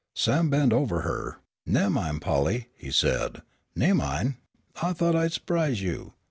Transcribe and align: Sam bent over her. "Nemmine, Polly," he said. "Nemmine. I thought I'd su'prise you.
Sam 0.15 0.49
bent 0.49 0.73
over 0.73 1.01
her. 1.01 1.37
"Nemmine, 1.63 2.19
Polly," 2.19 2.69
he 2.75 2.89
said. 2.89 3.43
"Nemmine. 3.75 4.37
I 4.81 4.93
thought 4.93 5.15
I'd 5.15 5.33
su'prise 5.33 5.83
you. 5.83 6.13